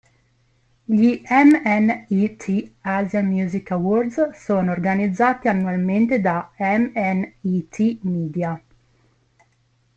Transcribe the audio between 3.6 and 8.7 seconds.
Awards sono organizzati annualmente da Mnet Media.